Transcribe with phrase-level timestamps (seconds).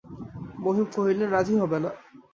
[0.59, 1.89] মহিম কহিলেন, রাজি হবে না!